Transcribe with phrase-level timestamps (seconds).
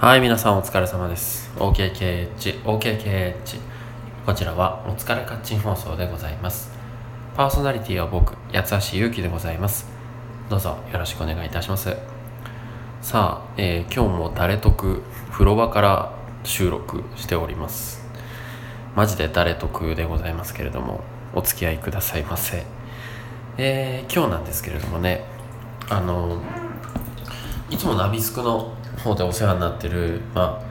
[0.00, 1.52] はい、皆さんお疲れ様です。
[1.56, 3.34] OKKH、OKKH。
[4.24, 6.72] こちらはお疲れカッチン放送でございます。
[7.36, 9.86] パーソナリティは僕、八橋ゆうきでございます。
[10.48, 11.94] どうぞよろしくお願いいたします。
[13.02, 15.02] さあ、えー今日も誰得
[15.32, 16.14] 風呂場から
[16.44, 18.02] 収録しております。
[18.96, 21.02] マジで誰得でございますけれども、
[21.34, 22.64] お付き合いくださいませ。
[23.58, 25.26] えー今日なんですけれどもね、
[25.90, 26.69] あのい
[27.80, 30.62] つもナビスクの方でお世話になってる、ま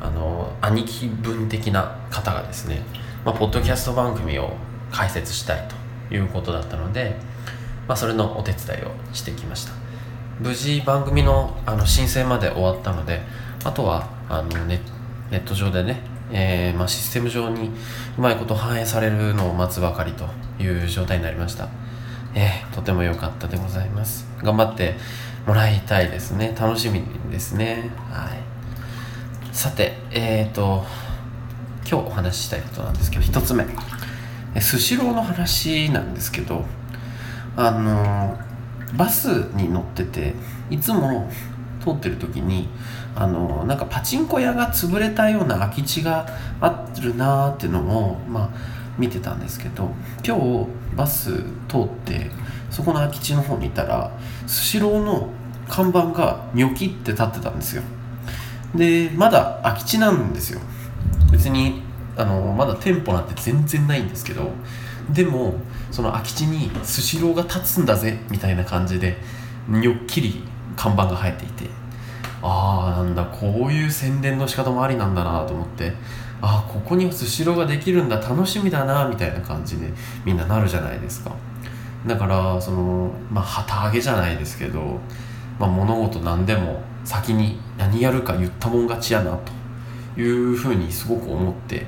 [0.00, 2.80] あ、あの兄貴分的な方がですね、
[3.24, 4.54] まあ、ポッドキャスト番組を
[4.90, 5.68] 開設したい
[6.08, 7.16] ということだったので、
[7.86, 9.72] まあ、それのお手伝いをしてきました。
[10.40, 13.20] 無事番組のあの申請まで終わったので
[13.62, 14.80] あとはあのネ
[15.30, 16.00] ネット上でね、
[16.32, 17.70] えーまあ、システム上に
[18.18, 20.24] うまいこと反映されるのを待つばかりと
[20.60, 21.68] いう状態になりました。
[22.34, 24.26] えーとても良かったでございます。
[24.42, 24.96] 頑張って
[25.46, 26.54] もらいたいですね。
[26.58, 27.90] 楽しみですね。
[28.10, 28.38] はい。
[29.52, 30.84] さてえーと
[31.88, 33.66] 今日お話ししたいことなんですけど一つ目。
[34.60, 36.64] スシローの話なんですけど
[37.56, 38.38] あの
[38.96, 40.34] バスに乗ってて
[40.70, 41.28] いつも
[41.82, 42.68] 通ってる時に
[43.14, 46.26] あのなんかパチンコ屋が潰れたような空き地が
[46.60, 48.50] あるなーっていうのをまあ
[48.98, 49.90] 見てたんですけど
[50.26, 51.32] 今日バス
[51.68, 52.30] 通って
[52.70, 54.10] そこの空き地の方にいたら
[54.46, 55.28] スシローの
[55.68, 57.82] 看板がニョキって立ってたんですよ。
[58.74, 60.60] でまだ空き地なんですよ。
[61.30, 61.82] 別に
[62.16, 64.50] あのまだ店舗なんて全然ないんですけど
[65.10, 65.54] でも
[65.90, 69.16] その空き地にスシローが立つんだぜみたいな感じで
[69.68, 70.44] にょっきり
[70.76, 71.83] 看板が生えていて。
[72.46, 75.92] ああなんだこういう宣伝の仕方もありなんだなと思って。
[76.42, 79.90] ああここにスシローができるんだ楽しみだなみたいな感じで
[80.26, 81.34] みんななるじゃないですか。
[82.06, 85.00] だからそのまあ旗揚げじゃないですけど、
[85.58, 89.38] まあ、物事何でも先に何やるか言ったもん勝ちやな
[90.14, 91.86] というふうにすごく思って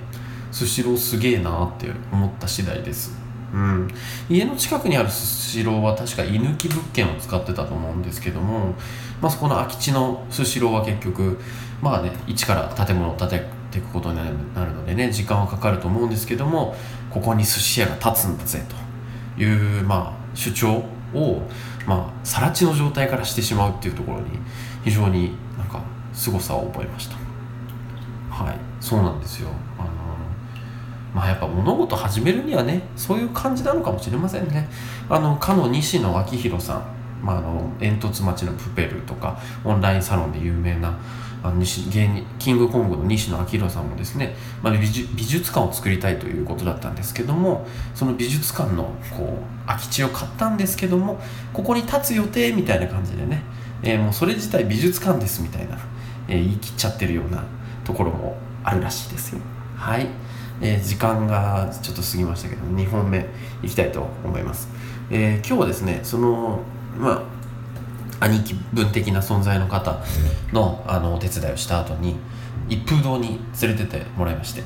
[0.50, 3.25] スシローすげえなって思った次第です。
[3.56, 3.88] うん、
[4.28, 8.74] 家の近くにあるスシローは確か居抜き物件を使ってたと思うんですけども、
[9.22, 11.38] まあ、そこの空き地のスシローは結局
[11.80, 14.16] まあね一から建物を建てていくことに
[14.54, 16.76] なるのでね時間はかかると思うんですけども
[17.10, 18.62] ここに寿司屋が建つんだぜ
[19.36, 20.84] という、まあ、主張
[21.14, 21.42] を、
[21.86, 24.26] まあ、更地の状態からしてしまうっていうところに
[24.84, 27.16] 非常になんか凄さを覚えました。
[28.30, 28.58] はい。
[28.80, 29.48] そうなんですよ。
[29.78, 29.88] あの
[31.16, 34.68] まあやっぱ物事始めるにはねそういう感じなのかもしれませんね。
[35.08, 40.98] あのかの西野昭弘さん、まあ、あの煙突町のプペルとかオンラインサロンで有名な
[41.42, 51.18] あの西芸人キングコングの西野昭弘さんもですね、まあ、美術館を作りたいということだったんですけどもその美術館のこう空き地を買ったんですけども
[51.54, 53.42] ここに建つ予定みたいな感じでね、
[53.82, 55.78] えーもうそれ自体美術館ですみたいな、
[56.28, 57.42] えー言い切っちゃってるような
[57.84, 59.40] ところもあるらしいですよ。
[59.76, 60.08] はい、
[60.60, 63.26] えー時間がちょっと過ぎましたけど2本目
[63.62, 64.68] いきたいと思います、
[65.10, 66.60] えー今日はですねその
[66.98, 67.24] ま
[68.20, 70.02] あ兄貴分的な存在の方
[70.52, 72.16] のあのお手伝いをした後に
[72.68, 74.62] 一風堂に連れてってもらいまして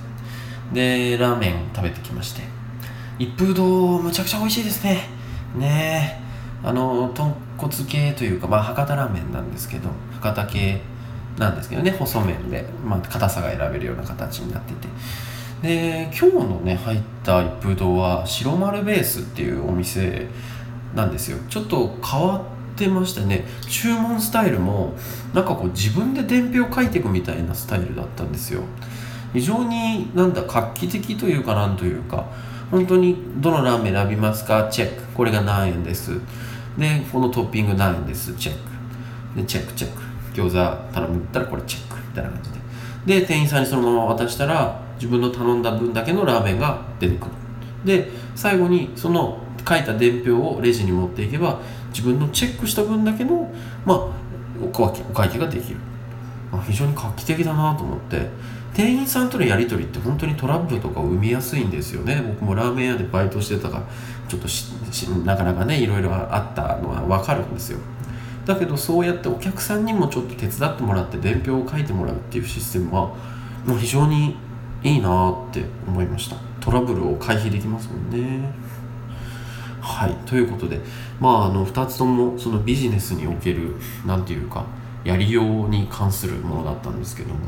[0.73, 2.43] でラーメン食べてきまして
[3.19, 5.09] 一風堂むちゃくちゃ美味しいですね。
[5.57, 9.91] ねえあの豚骨系というか、まあ、博多ラーメンなんですけど
[10.21, 10.81] 博多系
[11.39, 14.89] なんですけどね細麺で、まあ、硬さが選べるような形になってて
[15.63, 20.27] で今日のね入った一風堂は白丸ベースっていうお店
[20.95, 21.39] なんですよ。
[21.49, 23.45] ちょっと変わってましたね。
[23.69, 24.95] 注文スタイルも
[25.35, 28.63] なんかこう自分で伝票書いていくみたいなスタイルだったんですよ。
[29.33, 32.27] 非常になんだ画期的というかなんというか
[32.71, 34.69] 本当にどのラーメン選びますか？
[34.71, 35.03] チェック。
[35.13, 36.21] これが何円です？
[36.79, 38.35] でこのトッピング何円です？
[38.35, 38.55] チェッ
[39.35, 39.37] ク。
[39.37, 40.01] でチェックチェック。
[40.33, 42.51] 餃子頼むったらこれチェックみたいな感じ
[43.07, 43.21] で。
[43.21, 47.33] で店員さんにそのまま渡したら自分の頼んだ分だけのラーメンが出てくる。
[47.85, 53.51] で最後にその書いた伝票をレジに持っていけば自分のチェックした分だけの、
[53.87, 53.99] まあ、
[54.63, 55.77] お会計ができる、
[56.53, 58.29] まあ、非常に画期的だなと思って。
[58.73, 62.23] 店員さんとのやり取りって本当にトラブルとかを生みやすいんですよね。
[62.25, 63.83] 僕もラーメン屋でバイトしてたから
[64.29, 64.71] ちょっとし
[65.25, 67.81] なかなかねいろいろあったのは分かるんですよ。
[68.47, 73.09] だけどそうやってお客さんにもちょっと手伝ってもらって伝票を書いてもらうっていうシステムは
[73.67, 74.37] もう非常に
[74.83, 76.37] いいなって思いました。
[76.61, 78.51] トラブルを回避できますもんね。
[79.81, 80.15] はい。
[80.27, 80.81] ということで
[81.19, 84.65] まああの2つともそのビジネスにおける何ていうか
[85.05, 87.41] やりように関するものだったんですけども、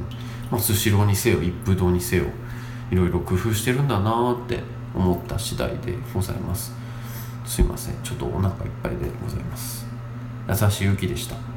[0.50, 2.24] ま、スシローにせよ一風堂にせよ
[2.90, 4.60] いろいろ工夫してるんだなって
[4.94, 6.72] 思った次第でございます。
[7.44, 7.94] すいません。
[8.02, 9.86] ちょっとお腹いっぱいでございます。
[10.48, 11.51] 優しいゆきでした。